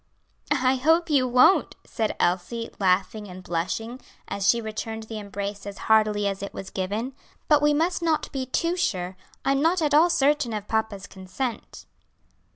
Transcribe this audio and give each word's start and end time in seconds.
"I 0.49 0.77
hope 0.77 1.11
you 1.11 1.27
won't," 1.27 1.75
said 1.85 2.15
Elsie, 2.19 2.71
laughing 2.79 3.27
and 3.27 3.43
blushing, 3.43 4.01
as 4.27 4.49
she 4.49 4.59
returned 4.59 5.03
the 5.03 5.19
embrace 5.19 5.63
as 5.67 5.77
heartily 5.77 6.25
as 6.27 6.41
it 6.41 6.55
was 6.55 6.71
given. 6.71 7.13
"But 7.47 7.61
we 7.61 7.75
must 7.75 8.01
not 8.01 8.31
be 8.31 8.47
too 8.47 8.75
sure; 8.75 9.15
I'm 9.45 9.61
not 9.61 9.79
at 9.79 9.93
all 9.93 10.09
certain 10.09 10.53
of 10.53 10.67
papa's 10.67 11.05
consent." 11.05 11.85